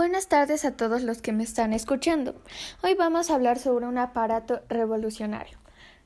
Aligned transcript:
Buenas 0.00 0.28
tardes 0.28 0.64
a 0.64 0.78
todos 0.78 1.02
los 1.02 1.20
que 1.20 1.34
me 1.34 1.44
están 1.44 1.74
escuchando. 1.74 2.34
Hoy 2.82 2.94
vamos 2.94 3.28
a 3.28 3.34
hablar 3.34 3.58
sobre 3.58 3.86
un 3.86 3.98
aparato 3.98 4.62
revolucionario, 4.70 5.58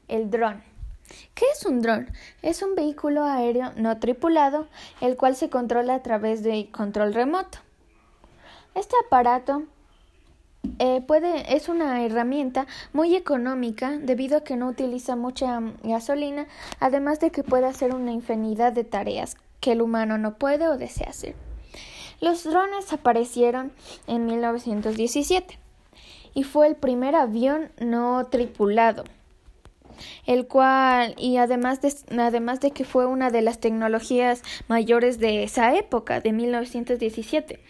el 0.09 0.31
dron. 0.31 0.65
¿Qué 1.37 1.45
es 1.55 1.65
un 1.65 1.81
dron? 1.81 2.11
Es 2.43 2.63
un 2.63 2.75
vehículo 2.75 3.23
aéreo 3.23 3.71
no 3.77 3.97
tripulado, 4.01 4.67
el 5.01 5.17
cual 5.17 5.37
se 5.37 5.49
controla 5.49 5.95
a 5.95 6.03
través 6.03 6.43
de 6.43 6.73
control 6.73 7.15
remoto. 7.15 7.59
Este 8.75 8.97
aparato 9.07 9.63
eh, 10.81 11.01
puede, 11.07 11.55
es 11.55 11.69
una 11.69 12.03
herramienta 12.03 12.67
muy 12.93 13.15
económica 13.15 13.97
debido 13.97 14.39
a 14.39 14.43
que 14.43 14.57
no 14.57 14.67
utiliza 14.67 15.15
mucha 15.15 15.61
gasolina, 15.85 16.49
además 16.81 17.21
de 17.21 17.31
que 17.31 17.45
puede 17.45 17.67
hacer 17.67 17.95
una 17.95 18.11
infinidad 18.11 18.73
de 18.73 18.83
tareas 18.83 19.37
que 19.61 19.71
el 19.71 19.83
humano 19.83 20.19
no 20.19 20.35
puede 20.35 20.67
o 20.67 20.79
desea 20.79 21.11
hacer. 21.11 21.44
Los 22.25 22.45
drones 22.45 22.91
aparecieron 22.91 23.71
en 24.07 24.25
1917 24.25 25.59
y 26.33 26.43
fue 26.43 26.67
el 26.67 26.75
primer 26.75 27.15
avión 27.15 27.71
no 27.79 28.25
tripulado, 28.31 29.05
el 30.25 30.47
cual 30.47 31.15
y 31.19 31.37
además 31.37 31.83
de, 31.83 31.95
además 32.19 32.61
de 32.61 32.71
que 32.71 32.87
fue 32.87 33.05
una 33.05 33.31
de 33.31 33.43
las 33.43 33.61
tecnologías 33.61 34.43
mayores 34.69 35.19
de 35.19 35.43
esa 35.43 35.75
época, 35.77 36.21
de 36.21 36.33
1917. 36.33 37.61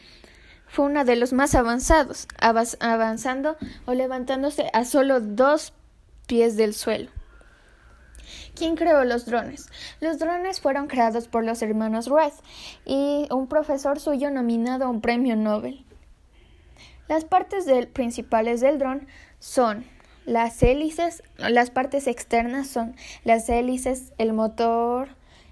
Fue 0.68 0.84
uno 0.84 1.04
de 1.04 1.16
los 1.16 1.32
más 1.32 1.56
avanzados, 1.56 2.28
avanzando 2.38 3.56
o 3.86 3.94
levantándose 3.94 4.70
a 4.72 4.84
solo 4.84 5.18
dos 5.20 5.72
pies 6.28 6.56
del 6.56 6.74
suelo. 6.74 7.10
¿Quién 8.54 8.76
creó 8.76 9.04
los 9.04 9.26
drones? 9.26 9.68
Los 10.00 10.18
drones 10.18 10.60
fueron 10.60 10.86
creados 10.86 11.28
por 11.28 11.44
los 11.44 11.62
hermanos 11.62 12.08
Wright 12.08 12.34
y 12.84 13.26
un 13.30 13.46
profesor 13.48 13.98
suyo 13.98 14.30
nominado 14.30 14.84
a 14.84 14.90
un 14.90 15.00
premio 15.00 15.36
Nobel. 15.36 15.84
Las 17.08 17.24
partes 17.24 17.66
principales 17.92 18.60
del 18.60 18.78
dron 18.78 19.06
son 19.38 19.84
las 20.24 20.62
hélices, 20.62 21.22
las 21.36 21.70
partes 21.70 22.06
externas 22.06 22.66
son 22.66 22.96
las 23.24 23.48
hélices, 23.48 24.12
el 24.16 24.32
motor, 24.32 25.08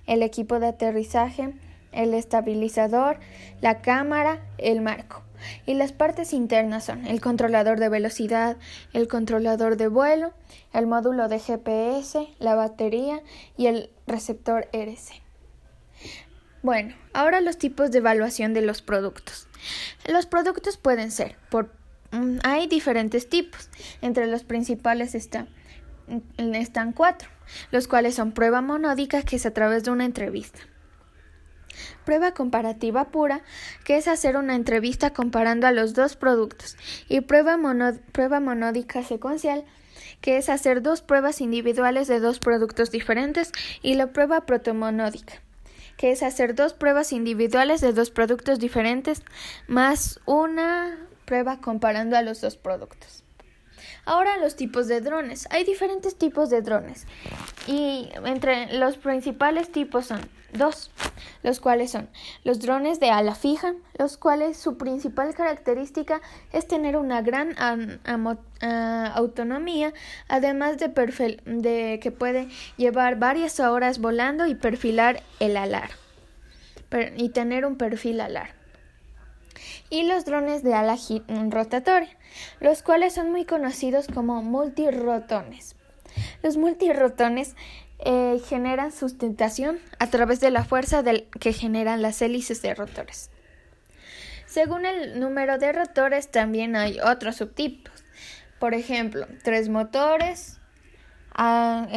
el 0.07 0.23
equipo 0.23 0.59
de 0.61 0.69
aterrizaje, 0.69 1.55
el 1.93 2.15
estabilizador, 2.15 3.19
la 3.61 3.83
cámara, 3.83 4.41
el 4.59 4.81
marco. 4.81 5.23
Y 5.67 5.75
las 5.75 5.93
partes 5.93 6.33
internas 6.33 6.85
son 6.85 7.07
el 7.07 7.21
controlador 7.21 7.79
de 7.79 7.89
velocidad, 7.89 8.57
el 8.93 9.09
controlador 9.09 9.77
de 9.77 9.89
vuelo, 9.89 10.33
el 10.73 10.87
módulo 10.87 11.29
de 11.29 11.39
GPS, 11.39 12.29
la 12.39 12.55
batería 12.55 13.21
y 13.57 13.67
el 13.67 13.91
receptor 14.07 14.69
RC. 14.73 15.23
Bueno, 16.63 16.95
ahora 17.13 17.41
los 17.41 17.59
tipos 17.59 17.91
de 17.91 17.99
evaluación 17.99 18.55
de 18.55 18.63
los 18.63 18.83
productos. 18.83 19.49
Los 20.09 20.27
productos 20.27 20.77
pueden 20.77 21.11
ser 21.11 21.37
por 21.51 21.73
mm, 22.13 22.39
hay 22.45 22.69
diferentes 22.69 23.29
tipos. 23.29 23.69
Entre 24.01 24.27
los 24.27 24.45
principales 24.45 25.15
están 25.15 25.49
están 26.37 26.93
cuatro, 26.93 27.29
los 27.71 27.89
cuales 27.89 28.15
son 28.15 28.33
prueba 28.33 28.61
monódica, 28.61 29.23
que 29.23 29.37
es 29.37 29.47
a 29.47 29.53
través 29.53 29.85
de 29.85 29.91
una 29.91 30.05
entrevista. 30.05 30.61
Prueba 32.05 32.33
comparativa 32.33 33.09
pura, 33.11 33.43
que 33.85 33.97
es 33.97 34.09
hacer 34.09 34.37
una 34.37 34.55
entrevista 34.55 35.13
comparando 35.13 35.67
a 35.67 35.73
los 35.73 35.95
dos 35.95 36.17
productos, 36.17 36.77
y 37.09 37.21
prueba, 37.21 37.59
prueba 38.13 38.41
monódica 38.41 39.03
secuencial, 39.03 39.65
que 40.21 40.37
es 40.37 40.49
hacer 40.49 40.83
dos 40.83 41.03
pruebas 41.03 41.41
individuales 41.41 42.09
de 42.09 42.21
dos 42.21 42.39
productos 42.39 42.91
diferentes, 42.91 43.53
y 43.83 43.95
la 43.95 44.09
prueba 44.13 44.47
protomonódica, 44.47 45.35
que 45.97 46.13
es 46.13 46.23
hacer 46.23 46.55
dos 46.55 46.73
pruebas 46.73 47.13
individuales 47.13 47.81
de 47.81 47.93
dos 47.93 48.11
productos 48.11 48.59
diferentes 48.59 49.23
más 49.67 50.21
una 50.27 50.99
prueba 51.25 51.61
comparando 51.61 52.17
a 52.17 52.23
los 52.23 52.41
dos 52.41 52.57
productos. 52.57 53.25
Ahora 54.05 54.37
los 54.39 54.57
tipos 54.57 54.89
de 54.89 55.01
drones. 55.01 55.47
Hay 55.51 55.65
diferentes 55.65 56.17
tipos 56.17 56.51
de 56.51 56.61
drones 56.61 57.07
y 57.67 58.09
entre 58.25 58.73
los 58.79 58.97
principales 58.97 59.71
tipos 59.71 60.07
son 60.07 60.21
dos, 60.53 60.91
los 61.43 61.61
cuales 61.61 61.93
son 61.93 62.09
los 62.45 62.61
drones 62.61 62.99
de 63.01 63.11
ala 63.11 63.35
fija, 63.35 63.75
los 63.99 64.17
cuales 64.17 64.57
su 64.57 64.77
principal 64.77 65.35
característica 65.35 66.21
es 66.53 66.67
tener 66.67 66.97
una 66.97 67.23
gran 67.23 67.55
autonomía, 69.15 69.93
además 70.29 70.79
de, 70.79 70.89
de 71.45 72.01
que 72.03 72.11
puede 72.11 72.49
llevar 72.77 73.19
varias 73.19 73.61
horas 73.61 74.01
volando 74.01 74.47
y 74.47 74.55
perfilar 74.55 75.23
el 75.39 75.57
alar 75.57 75.91
y 77.17 77.31
tener 77.31 77.65
un 77.65 77.77
perfil 77.77 78.21
alar 78.21 78.62
y 79.91 80.05
los 80.05 80.25
drones 80.25 80.63
de 80.63 80.75
ala 80.75 80.97
rotatoria, 81.51 82.17
los 82.61 82.83
cuales 82.83 83.15
son 83.15 83.31
muy 83.31 83.45
conocidos 83.45 84.07
como 84.07 84.43
multirotones. 84.43 85.77
Los 86.43 86.57
multirotones 86.57 87.55
eh, 87.99 88.41
generan 88.49 88.93
sustentación 88.93 89.79
a 89.99 90.09
través 90.09 90.41
de 90.41 90.51
la 90.51 90.65
fuerza 90.65 91.05
que 91.39 91.53
generan 91.53 92.03
las 92.03 92.21
hélices 92.21 92.61
de 92.63 92.75
rotores. 92.75 93.31
Según 94.47 94.85
el 94.85 95.19
número 95.21 95.57
de 95.59 95.73
rotores 95.73 96.31
también 96.31 96.77
hay 96.77 97.01
otros 97.01 97.37
subtipos. 97.37 97.93
Por 98.59 98.75
ejemplo, 98.75 99.27
tres 99.43 99.69
motores, 99.69 100.61
ah, 101.35 101.89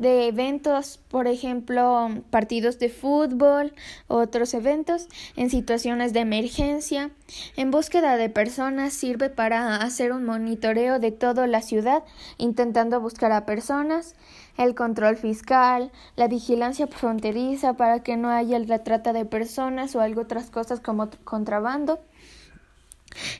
de 0.00 0.28
eventos, 0.28 0.98
por 1.08 1.26
ejemplo, 1.26 2.08
partidos 2.30 2.78
de 2.78 2.88
fútbol, 2.88 3.74
otros 4.08 4.54
eventos, 4.54 5.08
en 5.36 5.50
situaciones 5.50 6.14
de 6.14 6.20
emergencia. 6.20 7.10
En 7.54 7.70
búsqueda 7.70 8.16
de 8.16 8.30
personas 8.30 8.94
sirve 8.94 9.28
para 9.28 9.76
hacer 9.76 10.12
un 10.12 10.24
monitoreo 10.24 10.98
de 10.98 11.12
toda 11.12 11.46
la 11.46 11.60
ciudad, 11.60 12.02
intentando 12.38 12.98
buscar 12.98 13.30
a 13.30 13.44
personas, 13.44 14.14
el 14.56 14.74
control 14.74 15.18
fiscal, 15.18 15.92
la 16.16 16.28
vigilancia 16.28 16.86
fronteriza 16.86 17.74
para 17.74 18.02
que 18.02 18.16
no 18.16 18.30
haya 18.30 18.58
la 18.58 18.82
trata 18.82 19.12
de 19.12 19.26
personas 19.26 19.94
o 19.94 20.00
algo 20.00 20.22
otras 20.22 20.50
cosas 20.50 20.80
como 20.80 21.10
contrabando 21.24 22.00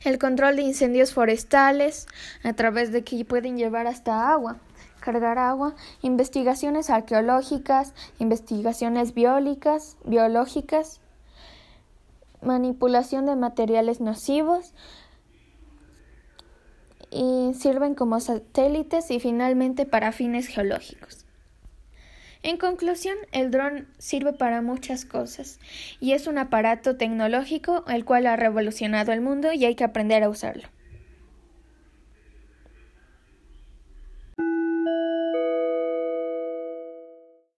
el 0.04 0.18
control 0.18 0.56
de 0.56 0.62
incendios 0.62 1.14
forestales 1.14 2.06
a 2.42 2.52
través 2.52 2.90
de 2.90 3.04
que 3.04 3.24
pueden 3.24 3.56
llevar 3.56 3.86
hasta 3.86 4.32
agua 4.32 4.58
cargar 5.10 5.38
agua, 5.38 5.74
investigaciones 6.02 6.88
arqueológicas, 6.88 7.94
investigaciones 8.20 9.12
biológicas, 9.12 9.96
biológicas, 10.04 11.00
manipulación 12.42 13.26
de 13.26 13.34
materiales 13.34 14.00
nocivos 14.00 14.72
y 17.10 17.52
sirven 17.54 17.96
como 17.96 18.20
satélites 18.20 19.10
y 19.10 19.18
finalmente 19.18 19.84
para 19.84 20.12
fines 20.12 20.46
geológicos. 20.46 21.26
En 22.44 22.56
conclusión, 22.56 23.16
el 23.32 23.50
dron 23.50 23.88
sirve 23.98 24.32
para 24.32 24.62
muchas 24.62 25.04
cosas 25.04 25.58
y 25.98 26.12
es 26.12 26.28
un 26.28 26.38
aparato 26.38 26.96
tecnológico 26.96 27.84
el 27.88 28.04
cual 28.04 28.26
ha 28.28 28.36
revolucionado 28.36 29.10
el 29.10 29.20
mundo 29.20 29.52
y 29.52 29.64
hay 29.64 29.74
que 29.74 29.84
aprender 29.84 30.22
a 30.22 30.28
usarlo. 30.28 30.68